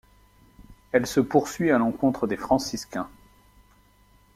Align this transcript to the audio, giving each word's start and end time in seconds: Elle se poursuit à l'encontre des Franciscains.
Elle 0.93 1.05
se 1.05 1.19
poursuit 1.19 1.69
à 1.69 1.77
l'encontre 1.77 2.25
des 2.25 2.35
Franciscains. 2.35 3.07